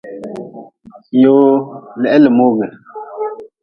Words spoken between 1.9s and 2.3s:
le he le